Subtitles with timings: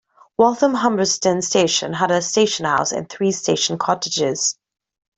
[0.35, 4.57] Waltham Humberston Station had a station house and three station cottages.